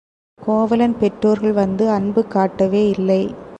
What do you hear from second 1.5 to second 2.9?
வந்து அன்பு காட்டவே